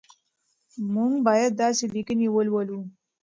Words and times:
موږ 0.93 1.11
باید 1.27 1.51
داسې 1.63 1.83
لیکنې 1.95 2.27
ولولو. 2.31 2.79